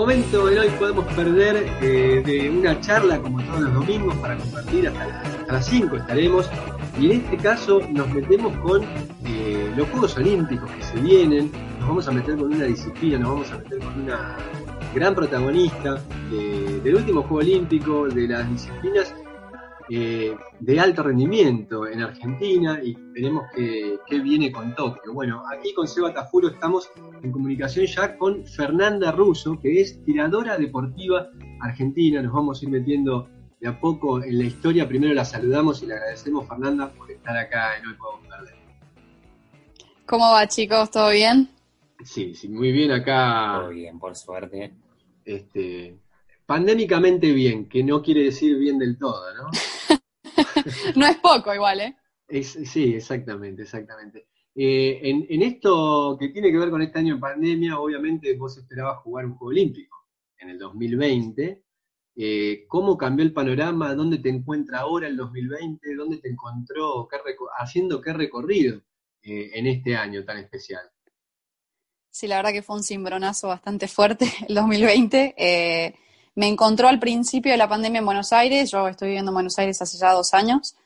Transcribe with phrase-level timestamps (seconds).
[0.00, 4.88] momento en hoy podemos perder eh, de una charla como todos los domingos para compartir
[4.88, 6.48] hasta, las 5 estaremos.
[6.98, 8.82] Y en este caso nos metemos con
[9.26, 13.28] eh, los Juegos Olímpicos que se vienen, nos vamos a meter con una disciplina, nos
[13.28, 14.36] vamos a meter con una
[14.94, 19.14] gran protagonista del último Juego Olímpico, de las disciplinas
[19.92, 25.12] eh, de alto rendimiento en Argentina y veremos qué, viene con Tokio.
[25.12, 26.90] Bueno, aquí con Seba Tafuro estamos
[27.22, 31.28] en comunicación ya con Fernanda Russo, que es tiradora deportiva
[31.60, 32.22] argentina.
[32.22, 34.86] Nos vamos a ir metiendo de a poco en la historia.
[34.86, 38.54] Primero la saludamos y le agradecemos, Fernanda, por estar acá en Hoy Podemos Perder.
[40.06, 40.88] ¿Cómo va, chicos?
[40.92, 41.50] ¿Todo bien?
[42.04, 43.58] Sí, sí, muy bien acá.
[43.60, 44.72] Todo bien, por suerte.
[45.24, 45.98] Este,
[46.46, 49.50] pandémicamente bien, que no quiere decir bien del todo, ¿no?
[50.96, 51.96] no es poco igual, ¿eh?
[52.42, 54.28] sí, exactamente, exactamente.
[54.54, 58.98] Eh, en, esto que tiene que ver con este año de pandemia, obviamente vos esperabas
[58.98, 59.96] jugar un Juego Olímpico
[60.38, 61.62] en el 2020.
[62.16, 63.94] Eh, ¿Cómo cambió el panorama?
[63.94, 65.94] ¿Dónde te encuentra ahora el 2020?
[65.94, 67.08] ¿Dónde te encontró
[67.58, 68.82] haciendo qué recorrido
[69.22, 70.82] eh, en este año tan especial?
[72.10, 75.34] Sí, la verdad que fue un cimbronazo bastante fuerte el 2020.
[76.34, 79.58] Me encontró al principio de la pandemia en Buenos Aires, yo estoy viviendo en Buenos
[79.58, 80.76] Aires hace ya dos años.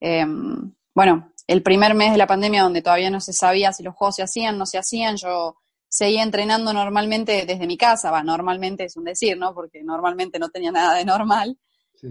[0.00, 3.94] Em, bueno, el primer mes de la pandemia donde todavía no se sabía si los
[3.94, 5.56] juegos se hacían, no se hacían, yo
[5.88, 9.54] seguía entrenando normalmente desde mi casa, va, normalmente es un decir, ¿no?
[9.54, 11.58] Porque normalmente no tenía nada de normal,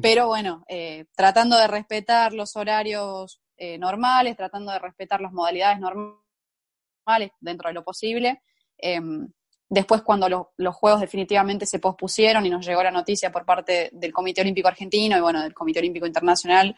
[0.02, 5.80] pero bueno, eh, tratando de respetar los horarios eh, normales, tratando de respetar las modalidades
[5.80, 8.42] normales dentro de lo posible.
[8.78, 9.28] Em,
[9.74, 10.28] Después, cuando
[10.58, 14.68] los Juegos definitivamente se pospusieron y nos llegó la noticia por parte del Comité Olímpico
[14.68, 16.76] Argentino y bueno, del Comité Olímpico Internacional,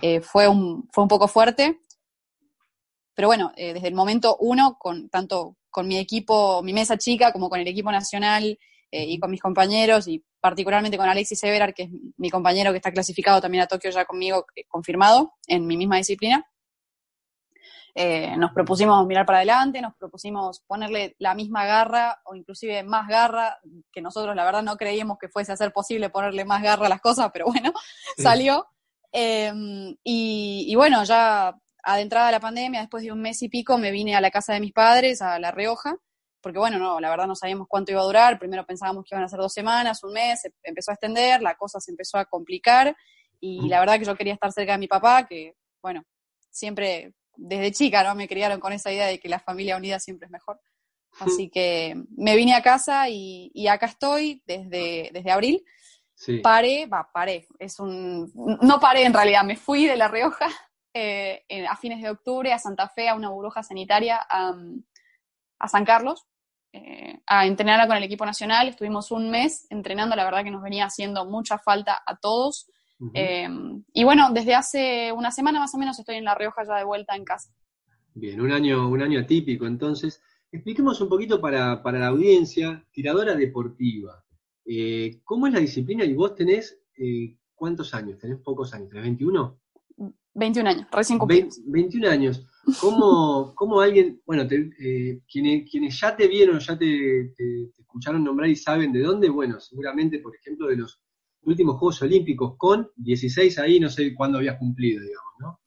[0.00, 1.80] eh, fue, un, fue un poco fuerte.
[3.14, 7.32] Pero bueno, eh, desde el momento uno, con, tanto con mi equipo, mi mesa chica,
[7.32, 8.56] como con el equipo nacional
[8.92, 12.76] eh, y con mis compañeros, y particularmente con Alexis Everard, que es mi compañero que
[12.76, 16.46] está clasificado también a Tokio ya conmigo, confirmado en mi misma disciplina,
[17.98, 23.08] eh, nos propusimos mirar para adelante, nos propusimos ponerle la misma garra o inclusive más
[23.08, 23.58] garra,
[23.90, 26.90] que nosotros la verdad no creíamos que fuese a ser posible ponerle más garra a
[26.90, 27.72] las cosas, pero bueno,
[28.18, 28.66] salió.
[29.10, 34.14] Em, y, bueno, ya adentrada la pandemia, después de un mes y pico, me vine
[34.14, 35.96] a la casa de mis padres, a La Rioja,
[36.42, 39.24] porque bueno, no, la verdad no sabíamos cuánto iba a durar, primero pensábamos que iban
[39.24, 42.26] a ser dos semanas, un mes, se empezó a extender, la cosa se empezó a
[42.26, 42.94] complicar,
[43.40, 46.02] y la verdad que yo quería estar cerca de mi papá, que bueno,
[46.50, 48.14] siempre desde chica, ¿no?
[48.14, 50.60] Me criaron con esa idea de que la familia unida siempre es mejor.
[51.18, 55.64] Así que me vine a casa y, acá estoy desde, desde abril.
[56.42, 57.46] Paré, va, paré.
[57.58, 58.30] Es un,
[58.62, 60.48] no paré en realidad, me fui de La Rioja
[60.94, 64.54] eh, a fines de octubre a Santa Fe, a una burbuja sanitaria, a,
[65.68, 66.26] San Carlos,
[66.72, 68.68] eh, a entrenar con el equipo nacional.
[68.68, 72.70] Estuvimos un mes entrenando, la verdad que nos venía haciendo mucha falta a todos.
[73.12, 76.76] Em, y bueno, desde hace una semana más o menos estoy en La Rioja ya
[76.76, 77.50] de vuelta en casa.
[78.14, 80.22] Bien, un año, un año atípico entonces.
[80.50, 84.24] Expliquemos un poquito para, la audiencia, tiradora deportiva.
[84.64, 86.04] Eh, ¿Cómo es la disciplina?
[86.04, 88.18] Y vos tenés, eh, ¿cuántos años?
[88.18, 88.88] ¿Tenés pocos años?
[88.88, 89.60] ¿Tenés 21?
[90.34, 91.60] 21 años, recién cumplidos.
[91.66, 92.46] 21 años.
[92.80, 97.34] ¿Cómo, cómo alguien, bueno, eh, quienes, quienes, ya te vieron, ya te,
[97.78, 101.00] escucharon nombrar y saben de dónde, bueno, seguramente, por ejemplo, de los
[101.46, 105.60] últimos Juegos Olímpicos con 16 ahí, no sé cuándo habías cumplido, digamos, ¿no?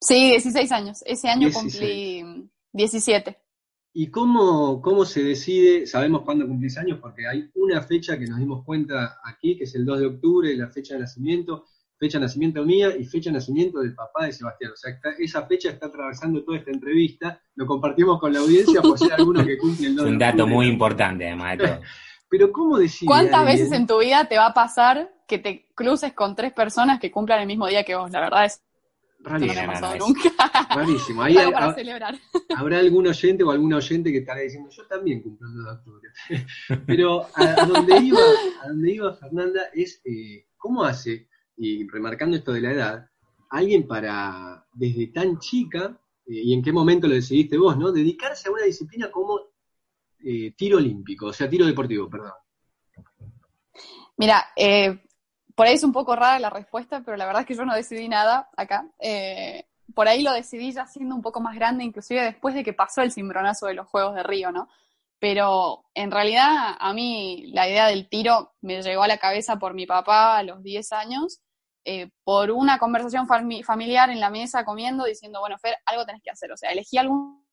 [0.00, 1.02] Sí, 16 años.
[1.06, 2.22] Ese año cumplí
[2.72, 3.38] 17.
[3.96, 5.86] ¿Y cómo, cómo se decide?
[5.86, 9.74] Sabemos cuándo cumplís años porque hay una fecha que nos dimos cuenta aquí, que es
[9.76, 11.66] el 2 de octubre, la fecha de nacimiento,
[11.96, 14.72] fecha de nacimiento mía y fecha de nacimiento del papá de Sebastián.
[14.72, 17.40] O sea, esa fecha está atravesando toda esta entrevista.
[17.54, 20.18] Lo compartimos con la audiencia por si hay alguno que cumple el 2 Es un
[20.18, 21.80] dato muy importante, además de todo.
[22.28, 23.06] Pero ¿cómo decide?
[23.06, 27.00] ¿Cuántas veces en tu vida te va a pasar que te cruces con tres personas
[27.00, 28.10] que cumplan el mismo día que vos?
[28.10, 28.62] La verdad es
[29.24, 29.54] Rarísimo.
[29.54, 30.30] No me ha pasado nunca.
[30.68, 31.22] Rarísimo.
[31.22, 32.14] Ahí para celebrar.
[32.56, 35.70] Habrá algún oyente o alguna oyente que estará diciendo, yo también cumplo el 2 de
[35.70, 36.08] octubre.
[36.86, 38.20] Pero a, donde iba,
[38.62, 43.10] a donde iba Fernanda es eh, cómo hace, y remarcando esto de la edad,
[43.50, 47.92] alguien para, desde tan chica, eh, y en qué momento lo decidiste vos, ¿no?
[47.92, 49.40] Dedicarse a una disciplina como
[50.22, 52.32] eh, tiro olímpico, o sea, tiro deportivo, perdón.
[54.16, 55.02] Mira, eh,
[55.54, 57.74] por ahí es un poco rara la respuesta, pero la verdad es que yo no
[57.74, 58.86] decidí nada acá.
[58.98, 62.72] Eh, por ahí lo decidí ya siendo un poco más grande, inclusive después de que
[62.72, 64.68] pasó el cimbronazo de los Juegos de Río, ¿no?
[65.18, 69.74] Pero en realidad a mí la idea del tiro me llegó a la cabeza por
[69.74, 71.40] mi papá a los 10 años,
[71.84, 76.30] eh, por una conversación familiar en la mesa comiendo, diciendo, bueno, Fer, algo tenés que
[76.30, 76.50] hacer.
[76.50, 77.44] O sea, elegí algún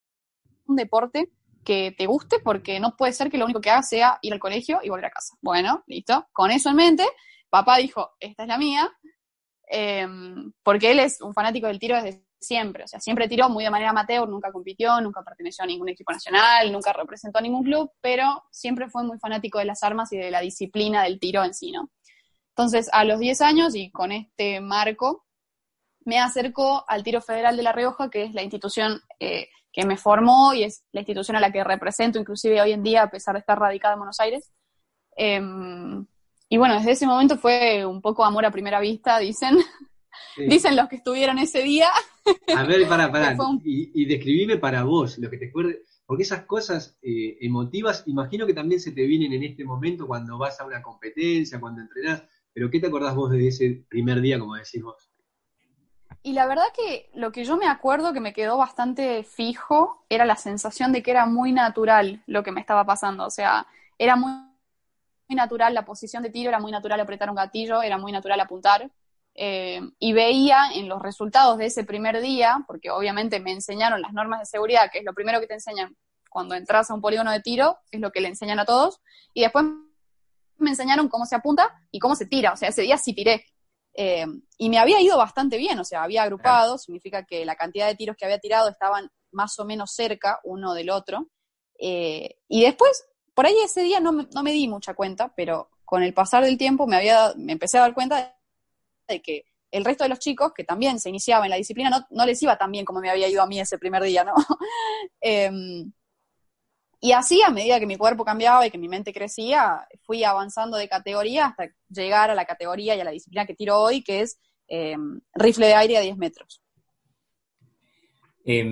[0.68, 1.30] deporte
[1.64, 4.40] que te guste porque no puede ser que lo único que hagas sea ir al
[4.40, 5.36] colegio y volver a casa.
[5.42, 6.28] Bueno, listo.
[6.34, 7.06] Con eso en mente,
[7.52, 8.92] papá dijo, esta es la mía,
[9.68, 13.64] em, porque él es un fanático del tiro desde siempre, o sea, siempre tiró muy
[13.64, 17.64] de manera amateur, nunca compitió, nunca perteneció a ningún equipo nacional, nunca representó a ningún
[17.64, 21.44] club, pero siempre fue muy fanático de las armas y de la disciplina del tiro
[21.44, 21.92] en sí, ¿no?
[22.56, 25.26] Entonces, a los 10 años y con este marco,
[26.04, 29.98] me acerco al Tiro Federal de La Rioja, que es la institución eh, que me
[29.98, 33.34] formó y es la institución a la que represento, inclusive hoy en día, a pesar
[33.34, 34.52] de estar radicada en Buenos Aires.
[35.16, 36.06] Em,
[36.52, 39.58] y bueno, desde ese momento fue un poco amor a primera vista, dicen.
[40.38, 41.88] Dicen los que estuvieron ese día.
[42.56, 43.38] A ver, para, para.
[43.64, 48.46] Y, y, describime para vos lo que te acuerdes, porque esas cosas eh, emotivas, imagino
[48.46, 52.24] que también se te vienen en este momento cuando vas a una competencia, cuando entrenás,
[52.54, 55.10] pero ¿qué te acordás vos de ese primer día, como decís vos?
[56.24, 60.26] Y la verdad que lo que yo me acuerdo que me quedó bastante fijo era
[60.26, 63.26] la sensación de que era muy natural lo que me estaba pasando.
[63.26, 63.66] O sea,
[63.98, 64.51] era muy,
[65.32, 68.40] muy natural la posición de tiro, era muy natural apretar un gatillo, era muy natural
[68.42, 68.92] apuntar.
[69.34, 74.12] Eh, y veía en los resultados de ese primer día, porque obviamente me enseñaron las
[74.12, 75.96] normas de seguridad, que es lo primero que te enseñan
[76.30, 79.00] cuando entras a un polígono de tiro, es lo que le enseñan a todos,
[79.34, 79.66] y después
[80.58, 83.46] me enseñaron cómo se apunta y cómo se tira, o sea, ese día sí tiré.
[83.94, 84.26] Eh,
[84.58, 87.96] y me había ido bastante bien, o sea, había agrupado, significa que la cantidad de
[87.96, 91.30] tiros que había tirado estaban más o menos cerca uno del otro.
[91.80, 95.70] Eh, y después, por ahí ese día no me, no me, di mucha cuenta, pero
[95.86, 98.38] con el pasar del tiempo me, había, me empecé a dar cuenta
[99.08, 102.06] de que el resto de los chicos, que también se iniciaban en la disciplina, no,
[102.10, 104.34] no les iba tan bien como me había ido a mí ese primer día, ¿no?
[105.22, 105.86] eh,
[107.04, 110.78] y así, a medida que mi cuerpo cambiaba y que mi mente crecía, fui avanzando
[110.78, 114.22] de categoría hasta llegar a la categoría y a la disciplina que tiro hoy, que
[114.22, 114.96] es eh,
[115.34, 116.62] rifle de aire a 10 metros.
[118.46, 118.64] Eh,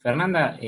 [0.00, 0.58] Fernanda,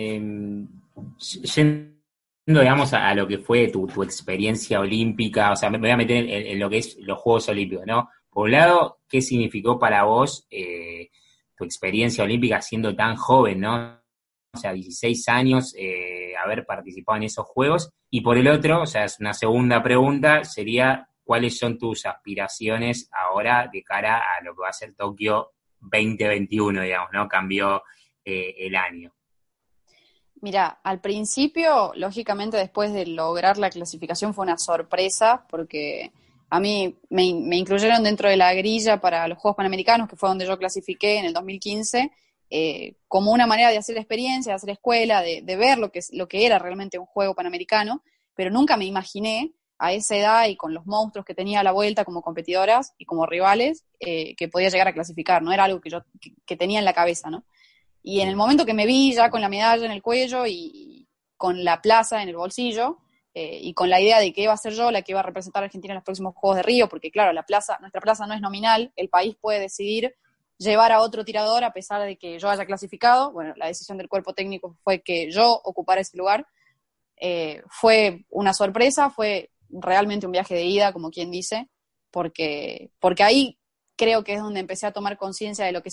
[2.47, 6.59] digamos, a, lo que fue tu, experiencia olímpica, o sea, me voy a meter en,
[6.61, 8.09] lo que es los Juegos Olímpicos, ¿no?
[8.31, 11.11] Por un lado, ¿qué significó para vos eh,
[11.57, 14.01] tu experiencia olímpica siendo tan joven, ¿no?
[14.53, 17.91] O sea, 16 años, eh, haber participado en esos juegos.
[18.11, 23.11] Y por el otro, o sea, es una segunda pregunta, sería cuáles son tus aspiraciones
[23.13, 27.27] ahora de cara a lo que va a ser Tokio 2021, digamos, ¿no?
[27.27, 27.83] Cambió
[28.25, 29.16] eh, el año.
[30.47, 36.13] Mira, al principio, lógicamente, después de lograr la clasificación fue una sorpresa, porque
[36.51, 40.47] a mí me, incluyeron dentro de la grilla para los Juegos Panamericanos, que fue donde
[40.47, 42.13] yo clasifiqué en el 2015,
[42.49, 46.29] eh, como una manera de hacer experiencia, de hacer escuela, de, ver lo que, lo
[46.29, 48.05] que era realmente un juego panamericano,
[48.37, 51.73] pero nunca me imaginé a esa edad y con los monstruos que tenía a la
[51.73, 55.81] vuelta como competidoras y como rivales, eh, que podía llegar a clasificar, no era algo
[55.81, 56.05] que yo
[56.47, 57.43] que, tenía en la cabeza, ¿no?
[58.09, 61.09] Y en el momento que me vi ya con la medalla en el cuello y,
[61.37, 62.99] con la plaza en el bolsillo,
[63.35, 65.25] eh, y con la idea de que iba a ser yo la que iba a
[65.25, 68.25] representar a Argentina en los próximos Juegos de Río, porque claro, la plaza, nuestra plaza
[68.29, 70.15] no es nominal, el país puede decidir
[70.57, 73.33] llevar a otro tirador a pesar de que yo haya clasificado.
[73.33, 76.47] Bueno, la decisión del cuerpo técnico fue que yo ocupara ese lugar.
[77.17, 81.69] Eh, fue una sorpresa, fue realmente un viaje de ida, como quien dice,
[82.13, 83.59] porque, porque ahí
[83.97, 85.91] creo que es donde empecé a tomar conciencia de lo que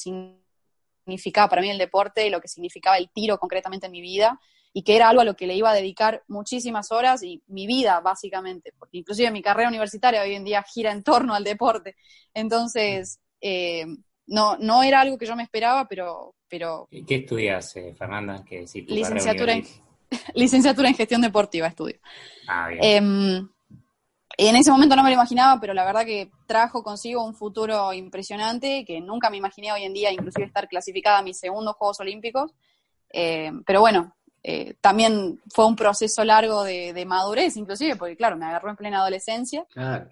[1.03, 4.39] significaba para mí el deporte y lo que significaba el tiro concretamente en mi vida
[4.73, 7.67] y que era algo a lo que le iba a dedicar muchísimas horas y mi
[7.67, 11.95] vida básicamente, porque inclusive mi carrera universitaria hoy en día gira en torno al deporte.
[12.33, 13.85] Entonces, eh,
[14.25, 16.33] no, no era algo que yo me esperaba, pero...
[16.47, 18.43] pero ¿Qué estudias, eh, Fernanda?
[18.43, 19.63] ¿Qué, licenciatura, en,
[20.33, 21.99] licenciatura en gestión deportiva estudio.
[22.47, 22.79] Ah, bien.
[22.81, 23.49] Em,
[24.37, 27.93] en ese momento no me lo imaginaba, pero la verdad que trajo consigo un futuro
[27.93, 31.99] impresionante que nunca me imaginé hoy en día, inclusive estar clasificada a mis segundos Juegos
[31.99, 32.53] Olímpicos.
[33.09, 38.35] Em, pero bueno, eh, también fue un proceso largo de, de, madurez, inclusive, porque claro,
[38.35, 39.65] me agarró en plena adolescencia.
[39.71, 40.09] Claro.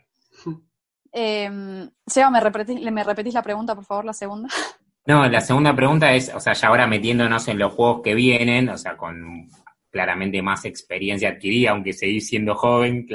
[1.13, 4.49] Eh, Seba, ¿me repetís, ¿me repetís la pregunta, por favor, la segunda?
[5.03, 8.69] No, la segunda pregunta es, o sea, ya ahora metiéndonos en los juegos que vienen,
[8.69, 9.49] o sea, con
[9.89, 13.07] claramente más experiencia adquirida, aunque seguís siendo joven,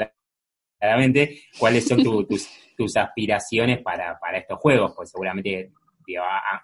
[0.79, 4.93] claramente, ¿cuáles son tus, tus aspiraciones para, para estos juegos?
[4.95, 5.71] Pues seguramente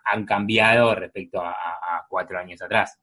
[0.06, 2.98] han cambiado respecto a cuatro años atrás.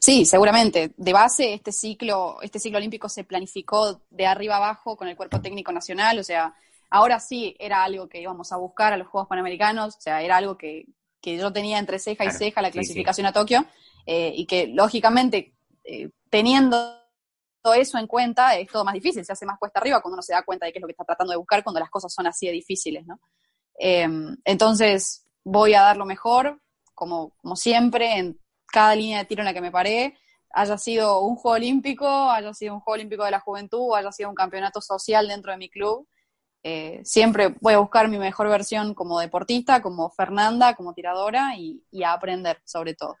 [0.00, 0.92] Sí, seguramente.
[0.96, 5.40] De base, este ciclo, este ciclo olímpico se planificó de arriba abajo con el cuerpo
[5.40, 6.54] técnico nacional, o sea,
[6.90, 10.36] ahora sí era algo que íbamos a buscar a los Juegos Panamericanos, o sea, era
[10.36, 10.86] algo que,
[11.22, 13.66] yo tenía entre ceja y ceja la clasificación a Tokio,
[14.06, 15.52] eh, y que lógicamente,
[15.84, 17.02] eh, teniendo
[17.74, 20.32] eso en cuenta, es todo más difícil, se hace más cuesta arriba cuando uno se
[20.32, 22.26] da cuenta de qué es lo que está tratando de buscar cuando las cosas son
[22.26, 23.20] así de difíciles, ¿no?
[23.78, 26.60] Em, entonces, voy a dar lo mejor,
[26.94, 30.16] como, como siempre, en cada línea de tiro en la que me paré,
[30.50, 34.28] haya sido un Juego Olímpico, haya sido un Juego Olímpico de la Juventud, haya sido
[34.28, 36.06] un campeonato social dentro de mi club.
[36.62, 41.82] Eh, siempre voy a buscar mi mejor versión como deportista, como Fernanda, como tiradora y,
[42.02, 43.16] a aprender sobre todo.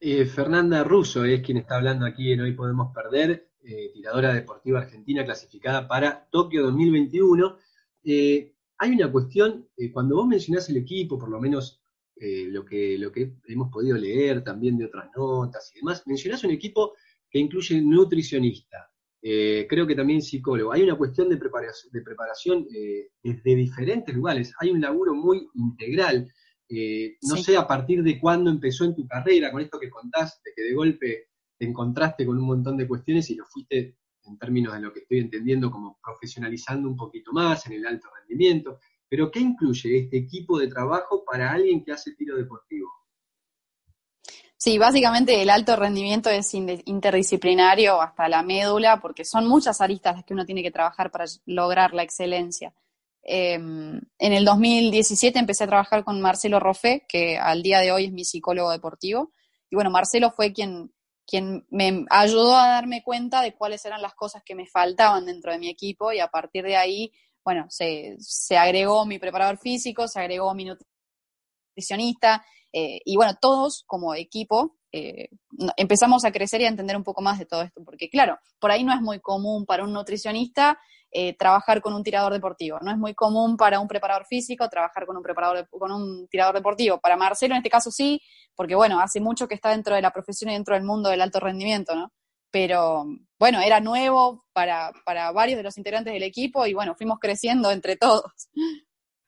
[0.00, 4.80] Eh, Fernanda Russo es quien está hablando aquí en Hoy Podemos Perder, eh, tiradora deportiva
[4.80, 7.56] argentina clasificada para Tokio 2021.
[8.04, 11.80] hay una cuestión, cuando vos mencionás el equipo, por lo menos
[12.16, 16.50] lo, que, lo que hemos podido leer también de otras notas y demás, mencionás un
[16.50, 16.94] equipo
[17.30, 20.72] que incluye nutricionista, eh, creo que también psicólogo.
[20.72, 24.52] Hay una cuestión de preparación, de preparación eh, desde diferentes lugares.
[24.60, 26.32] Hay un laburo muy integral.
[26.68, 30.50] Eh, no sé a partir de cuándo empezó en tu carrera, con esto que contaste,
[30.54, 31.27] que de golpe
[31.58, 35.00] te encontraste con un montón de cuestiones y lo fuiste, en términos de lo que
[35.00, 38.78] estoy entendiendo, como profesionalizando un poquito más en el alto rendimiento.
[39.08, 42.88] Pero ¿qué incluye este equipo de trabajo para alguien que hace tiro deportivo?
[44.60, 50.24] Sí, básicamente el alto rendimiento es interdisciplinario hasta la médula, porque son muchas aristas las
[50.24, 52.74] que uno tiene que trabajar para lograr la excelencia.
[53.22, 58.06] Em, en el 2017 empecé a trabajar con Marcelo Roffé, que al día de hoy
[58.06, 59.32] es mi psicólogo deportivo.
[59.70, 60.90] Y bueno, Marcelo fue quien,
[61.28, 65.52] quien me ayudó a darme cuenta de cuáles eran las cosas que me faltaban dentro
[65.52, 67.12] de mi equipo y a partir de ahí,
[67.44, 73.84] bueno, se, se agregó mi preparador físico, se agregó mi nutricionista, eh, y bueno, todos
[73.86, 75.28] como equipo eh,
[75.76, 78.70] empezamos a crecer y a entender un poco más de todo esto, porque claro, por
[78.70, 80.78] ahí no es muy común para un nutricionista
[81.10, 85.06] eh, trabajar con un tirador deportivo, no es muy común para un preparador físico trabajar
[85.06, 87.00] con un preparador con un tirador deportivo.
[87.00, 88.20] Para Marcelo en este caso sí,
[88.54, 91.22] porque bueno, hace mucho que está dentro de la profesión y dentro del mundo del
[91.22, 92.12] alto rendimiento, ¿no?
[92.50, 93.06] Pero
[93.38, 97.70] bueno, era nuevo para, para varios de los integrantes del equipo y bueno, fuimos creciendo
[97.70, 98.48] entre todos.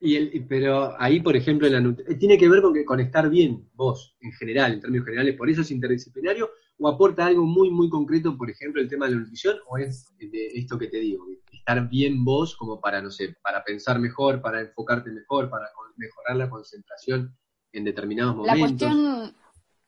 [0.02, 3.28] Y el, pero ahí, por ejemplo, la eh, tiene que ver con, que, con estar
[3.28, 7.70] bien vos, en general, en términos generales, por eso es interdisciplinario, o aporta algo muy,
[7.70, 10.98] muy concreto, por ejemplo, el tema de la nutrición, o es de esto que te
[10.98, 11.26] digo,
[11.70, 16.36] estar bien vos como para, no sé, para pensar mejor, para enfocarte mejor, para mejorar
[16.36, 17.36] la concentración
[17.72, 18.58] en determinados momentos.
[18.58, 19.36] La cuestión,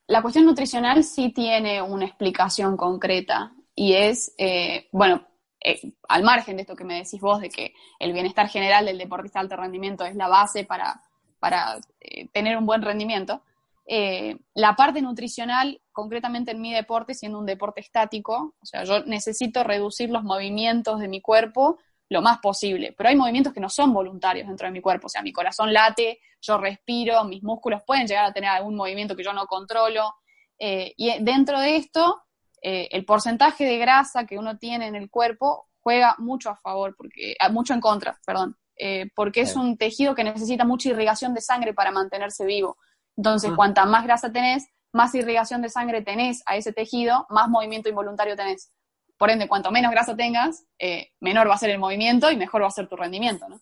[0.07, 5.27] la cuestión nutricional sí tiene una explicación concreta, y es, eh, bueno,
[5.65, 8.99] eh, al margen de esto que me decís vos, de que el bienestar general del
[8.99, 11.03] deportista de alto rendimiento es la base para,
[11.39, 13.43] para eh, tener un buen rendimiento,
[13.87, 19.05] eh, la parte nutricional, concretamente en mi deporte, siendo un deporte estático, o sea, yo
[19.05, 23.71] necesito reducir los movimientos de mi cuerpo lo más posible, pero hay movimientos que no
[23.71, 27.83] son voluntarios dentro de mi cuerpo, o sea, mi corazón late, yo respiro, mis músculos
[27.87, 30.15] pueden llegar a tener algún movimiento que yo no controlo,
[30.59, 32.23] y dentro de esto
[32.65, 36.95] eh, el porcentaje de grasa que uno tiene en el cuerpo juega mucho a favor,
[36.97, 41.35] porque, ah, mucho en contra, perdón, eh, porque es un tejido que necesita mucha irrigación
[41.35, 42.79] de sangre para mantenerse vivo.
[43.23, 47.89] Entonces, cuanta más grasa tenés, más irrigación de sangre tenés a ese tejido, más movimiento
[47.89, 48.73] involuntario tenés.
[49.17, 52.63] Por ende, cuanto menos grasa tengas, eh, menor va a ser el movimiento y mejor
[52.63, 53.61] va a ser tu rendimiento, ¿no?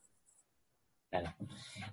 [1.10, 1.34] Claro.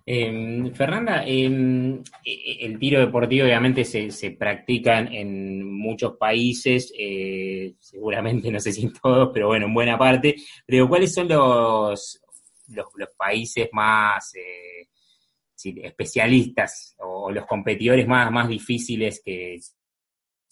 [0.05, 6.93] Em, Fernanda, em, e, e, el tiro deportivo obviamente se, se practica en muchos países,
[6.97, 10.37] eh, seguramente no sé si en todos, pero bueno, en buena parte.
[10.65, 12.21] Pero ¿cuáles son los,
[12.69, 14.31] los, países más
[15.83, 19.59] especialistas o los competidores más, más difíciles que,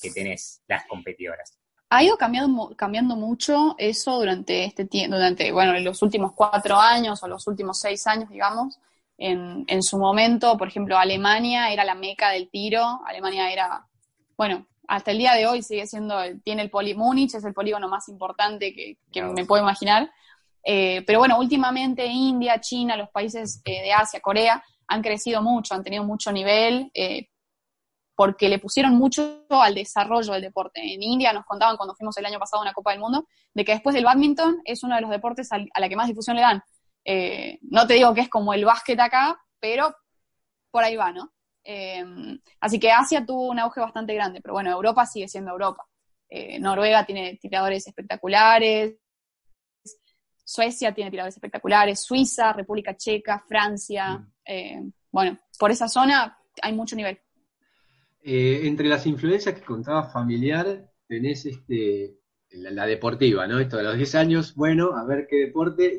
[0.02, 1.58] que tenés, las competidoras?
[1.90, 7.22] Ha ido cambiando, cambiando mucho eso durante este tiempo, durante, bueno, los últimos cuatro años
[7.24, 8.80] o los últimos seis años, digamos.
[9.18, 13.88] En, en su momento, por ejemplo, Alemania era la meca del tiro, Alemania era,
[14.36, 17.88] bueno, hasta el día de hoy sigue siendo, tiene el poli Múnich, es el polígono
[17.88, 20.12] más importante que, me puedo imaginar.
[20.64, 25.74] Eh, pero bueno, últimamente India, China, los países eh, de Asia, Corea, han crecido mucho,
[25.74, 27.28] han tenido mucho nivel, eh,
[28.16, 30.82] porque le pusieron mucho al desarrollo del deporte.
[30.82, 33.66] En India nos contaban cuando fuimos el año pasado a una Copa del Mundo, de
[33.66, 36.42] que después del badminton es uno de los deportes a la que más difusión le
[36.42, 36.62] dan.
[37.04, 39.94] Eh, no te digo que es como el básquet acá, pero
[40.72, 41.34] por ahí va, ¿no?
[41.64, 42.04] Eh,
[42.60, 45.86] así que Asia tuvo un auge bastante grande, pero bueno, Europa sigue siendo Europa.
[46.30, 48.96] Eh, Noruega tiene tiradores espectaculares,
[50.44, 54.20] Suecia tiene tiradores espectaculares, Suiza, República Checa, Francia.
[54.20, 54.32] Mm.
[55.12, 57.20] Bueno, por esa zona hay mucho nivel.
[58.22, 62.18] entre las influencias que contaba familiar, tenés este,
[62.52, 63.60] la, deportiva, ¿no?
[63.60, 65.98] Esto de los 10 años, bueno, a ver qué deporte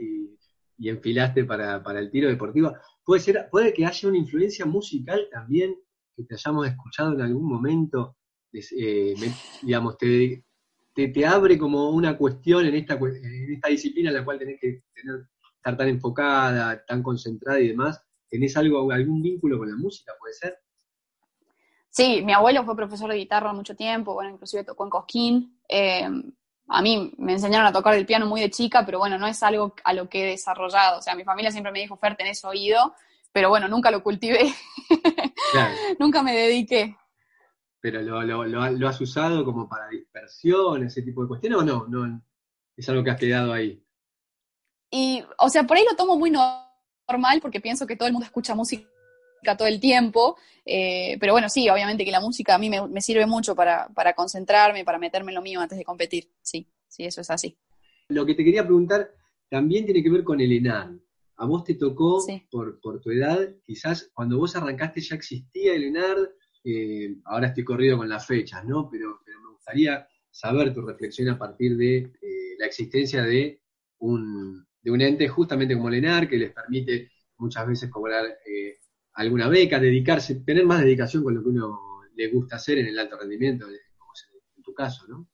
[0.79, 2.75] y enfilaste para, el tiro deportivo.
[3.05, 5.77] Puede ser, puede que haya una influencia musical también,
[6.15, 8.17] que te hayamos escuchado en algún momento,
[8.53, 9.15] eh,
[9.63, 10.45] digamos, te,
[10.95, 14.83] te, abre como una cuestión en esta, en esta disciplina en la cual tenés que
[14.95, 15.27] tener,
[15.57, 18.03] estar tan enfocada, tan concentrada y demás.
[18.29, 20.59] ¿Tenés algo, algún vínculo con la música, puede ser?
[21.89, 25.61] Sí, mi abuelo fue profesor de guitarra mucho tiempo, bueno, inclusive tocó en Cosquín.
[25.69, 26.09] Eh,
[26.69, 29.43] a mí me enseñaron a tocar el piano muy de chica, pero bueno, no es
[29.43, 30.99] algo a lo que he desarrollado.
[30.99, 32.95] O sea, mi familia siempre me dijo, Fer, tenés oído,
[33.33, 34.53] pero bueno, nunca lo cultivé.
[35.99, 36.97] nunca me dediqué.
[37.81, 41.87] ¿Pero lo, lo, has usado como para dispersión, ese tipo de cuestiones o no?
[41.89, 42.21] no?
[42.77, 43.83] Es algo que has quedado ahí.
[44.91, 46.31] Y, o sea, por ahí lo tomo muy
[47.09, 48.87] normal porque pienso que todo el mundo escucha música
[49.57, 53.27] todo el tiempo, eh, pero bueno, sí, obviamente que la música a mí me, sirve
[53.27, 57.31] mucho para, concentrarme, para meterme en lo mío antes de competir, sí, sí, eso es
[57.31, 57.57] así.
[58.09, 59.13] Lo que te quería preguntar
[59.49, 60.67] también tiene que ver con el.
[61.39, 66.17] A vos te tocó, por, tu edad, quizás cuando vos arrancaste ya existía el ENAR,
[66.65, 68.89] eh, ahora estoy corrido con las fechas, ¿no?
[68.91, 73.61] Pero, me gustaría saber tu reflexión a partir de eh, la existencia de
[73.99, 78.25] un, de un ente justamente como el ENAR que les permite muchas veces cobrar
[79.15, 81.81] alguna beca, dedicarse, tener más dedicación con lo que uno
[82.15, 83.67] le gusta hacer en el alto rendimiento,
[83.99, 85.27] como es en tu caso, ¿no?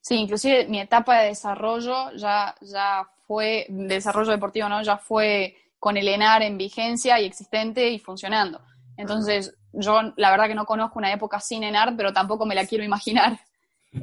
[0.00, 4.82] Sí, inclusive mi etapa de desarrollo ya, ya fue, desarrollo deportivo, ¿no?
[4.82, 8.60] Ya fue con el ENAR en vigencia y existente y funcionando.
[8.96, 12.66] Entonces, yo la verdad que no conozco una época sin ENAR, pero tampoco me la
[12.66, 13.38] quiero imaginar.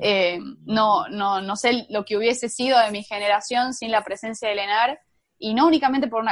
[0.01, 4.50] Eh, no, no, no sé lo que hubiese sido de mi generación sin la presencia
[4.50, 5.00] del ENAR
[5.38, 6.25] y no únicamente por,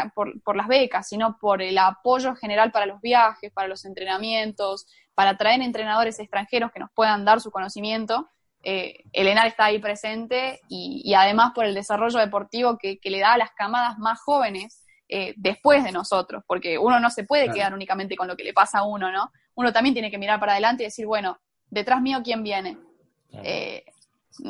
[0.43, 5.37] por, las becas, sino por el apoyo general para los viajes, para los entrenamientos, para
[5.37, 8.29] traer entrenadores extranjeros que nos puedan dar su conocimiento.
[8.63, 13.33] Eh, el ENAR está ahí presente y, además por el desarrollo deportivo que, le da
[13.33, 17.73] a las camadas más jóvenes eh, después de nosotros, porque uno no se puede quedar
[17.73, 19.31] únicamente con lo que le pasa a uno, ¿no?
[19.55, 21.37] Uno también tiene que mirar para adelante y decir, bueno,
[21.69, 22.77] detrás mío, ¿quién viene?
[23.43, 23.85] Eh,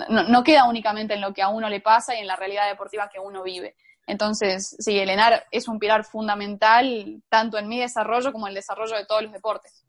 [0.10, 2.68] no, no, queda únicamente en lo que a uno le pasa y en la realidad
[2.70, 3.76] deportiva que uno vive.
[4.06, 8.56] Entonces, sí, el ENAR es un pilar fundamental tanto en mi desarrollo como en el
[8.56, 9.86] desarrollo de todos los deportes.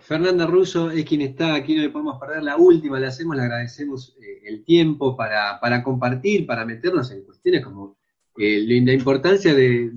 [0.00, 3.42] Fernanda Russo es quien está aquí, no le podemos perder la última, le hacemos, le
[3.42, 7.98] agradecemos eh, el tiempo para, compartir, para meternos en cuestiones como
[8.36, 9.90] eh, la importancia de,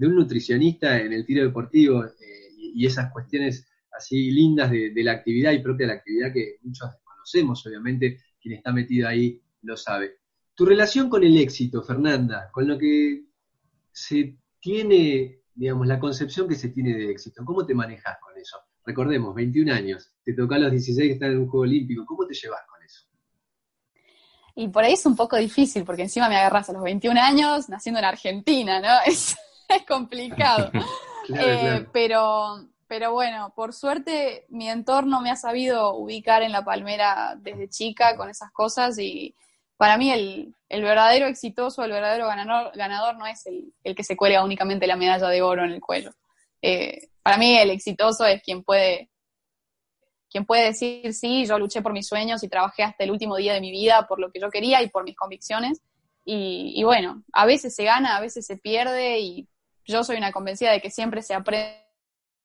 [0.00, 2.12] un nutricionista en el tiro deportivo eh,
[2.56, 6.56] y, esas cuestiones así lindas de, de, la actividad y propia de la actividad que
[6.62, 6.88] muchos
[7.34, 10.18] obviamente, quien está metido ahí lo sabe.
[10.54, 13.24] Tu relación con el éxito, Fernanda, con lo que
[13.92, 18.58] se tiene, digamos, la concepción que se tiene de éxito, ¿cómo te manejas con eso?
[18.84, 22.34] Recordemos, 21 años, te toca a los 16 estar en un Juego Olímpico, ¿cómo te
[22.34, 23.06] llevas con eso?
[24.54, 27.68] Y por ahí es un poco difícil, porque encima me agarras a los 21 años
[27.68, 28.88] naciendo en Argentina, ¿no?
[29.06, 29.36] Es,
[29.86, 30.70] complicado.
[31.30, 37.36] Eh, pero, pero bueno, por suerte mi entorno me ha sabido ubicar en la palmera
[37.38, 39.34] desde chica con esas cosas y,
[39.78, 44.44] para mí el, verdadero exitoso, el verdadero ganador, ganador no es el, que se cuelga
[44.44, 46.10] únicamente la medalla de oro en el cuello.
[46.60, 49.08] Eh, para mí el exitoso es quien puede,
[50.28, 53.54] quien puede decir, sí, yo luché por mis sueños y trabajé hasta el último día
[53.54, 55.80] de mi vida por lo que yo quería y por mis convicciones.
[56.30, 59.48] Y, bueno, a veces se gana, a veces se pierde y
[59.86, 61.87] yo soy una convencida de que siempre se aprende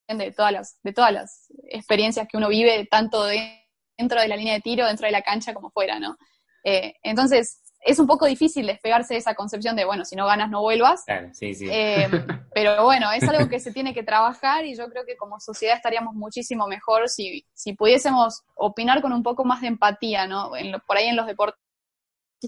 [0.08, 4.54] de todas las, de todas las experiencias que uno vive, tanto dentro de la línea
[4.54, 6.18] de tiro, dentro de la cancha como fuera, ¿no?
[6.64, 10.50] Eh, entonces, es un poco difícil despegarse de esa concepción de, bueno, si no ganas,
[10.50, 11.04] no vuelvas.
[11.42, 12.08] Eh,
[12.54, 15.76] pero bueno, es algo que se tiene que trabajar y yo creo que como sociedad
[15.76, 20.52] estaríamos muchísimo mejor si, si pudiésemos opinar con un poco más de empatía, ¿no?
[20.88, 21.60] por ahí en los deportistas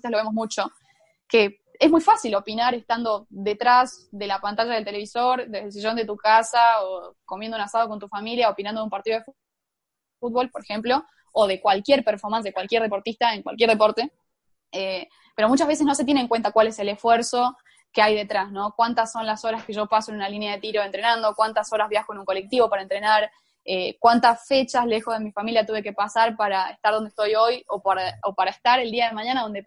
[0.10, 0.72] lo vemos mucho,
[1.28, 5.96] que es muy fácil opinar estando detrás de la pantalla del televisor, desde el sillón
[5.96, 9.26] de tu casa o comiendo un asado con tu familia, opinando de un partido de
[10.20, 14.12] fútbol, por ejemplo, o de cualquier performance de cualquier deportista en cualquier deporte,
[14.72, 17.56] eh, pero muchas veces no se tiene en cuenta cuál es el esfuerzo
[17.92, 18.74] que hay detrás, ¿no?
[18.76, 21.90] Cuántas son las horas que yo paso en una línea de tiro entrenando, cuántas horas
[21.90, 23.32] viajo en un colectivo para entrenar,
[23.64, 27.64] eh, cuántas fechas lejos de mi familia tuve que pasar para estar donde estoy hoy
[27.68, 29.64] o para, o para estar el día de mañana donde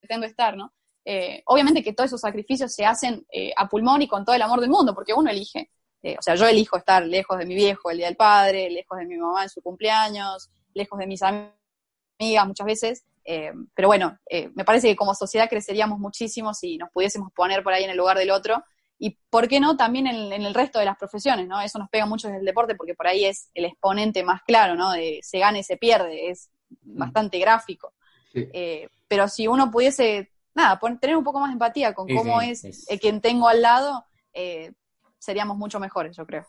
[0.00, 0.72] pretendo estar, ¿no?
[1.12, 4.60] Eh, obviamente que todos esos sacrificios se hacen a pulmón y con todo el amor
[4.60, 5.70] del mundo, porque uno elige.
[6.02, 9.06] o sea, yo elijo estar lejos de mi viejo el día del padre, lejos de
[9.06, 13.04] mi mamá en su cumpleaños, lejos de mis amigas muchas veces.
[13.24, 17.62] Eh, pero bueno, eh, me parece que como sociedad creceríamos muchísimo si nos pudiésemos poner
[17.62, 18.64] por ahí en el lugar del otro.
[18.98, 21.60] Y por qué no también en, el resto de las profesiones, ¿no?
[21.60, 24.74] Eso nos pega mucho en el deporte porque por ahí es el exponente más claro,
[24.74, 24.92] ¿no?
[24.92, 26.50] De se gana y se pierde, es
[26.82, 26.98] mm.
[26.98, 27.94] bastante gráfico.
[28.34, 32.88] Eh, pero si uno pudiese, nada, tener un poco más de empatía con cómo es,
[32.88, 34.04] el quien tengo al lado,
[35.18, 36.46] seríamos mucho mejores, yo creo.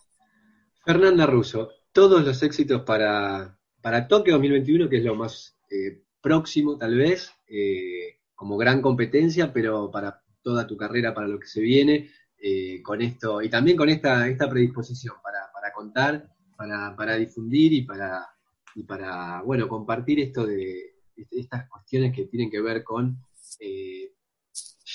[0.84, 6.78] Fernanda Russo, todos los éxitos para, para Tokio 2021, que es lo más eh, próximo
[6.78, 11.62] tal vez, eh, como gran competencia, pero para toda tu carrera, para lo que se
[11.62, 12.10] viene,
[12.41, 18.28] eh, con esto, y también con esta, esta predisposición para, contar, para, difundir y para,
[18.76, 20.95] y para, bueno, compartir esto de
[21.30, 23.17] estas cuestiones que tienen que ver con
[23.60, 24.14] eh,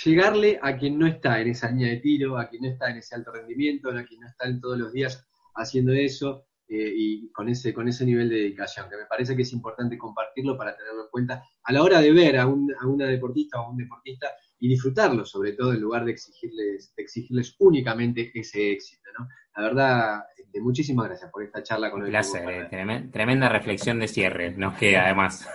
[0.05, 2.99] llegarle a quien no está en esa línea de tiro, a quien no está en
[2.99, 7.31] ese alto rendimiento, a quien no está en todos los días haciendo eso eh, y
[7.33, 10.77] con ese, con ese nivel de dedicación, que me parece que es importante compartirlo para
[10.77, 13.71] tenerlo en cuenta a la hora de ver a, un, a una deportista o a
[13.71, 19.11] un deportista y disfrutarlo, sobre todo en lugar de exigirles, de exigirles únicamente ese éxito.
[19.19, 19.29] ¿no?
[19.57, 22.69] La verdad, este, muchísimas gracias por esta charla con el Placer,
[23.11, 25.47] tremenda reflexión de cierre, nos queda además.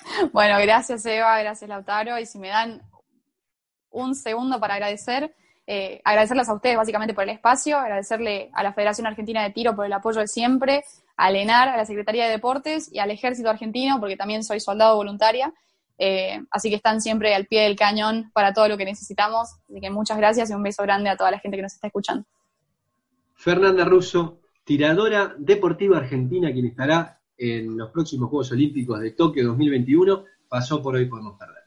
[0.32, 2.82] Bueno, gracias Eva, gracias Lautaro, y si me dan
[3.90, 5.34] un segundo para agradecer,
[5.66, 9.74] eh, agradecerles a ustedes básicamente por el espacio, agradecerle a la Federación Argentina de Tiro
[9.74, 10.84] por el apoyo de siempre,
[11.16, 14.96] a Lenar, a la Secretaría de Deportes y al Ejército Argentino, porque también soy soldado
[14.96, 15.52] voluntaria.
[15.98, 19.50] Eh, así que están siempre al pie del cañón para todo lo que necesitamos.
[19.68, 21.88] Así que muchas gracias y un beso grande a toda la gente que nos está
[21.88, 22.24] escuchando.
[23.34, 30.24] Fernanda Russo, tiradora deportiva argentina, quien estará en los próximos Juegos Olímpicos de Tokio 2021,
[30.46, 31.59] pasó por hoy Podemos Perder.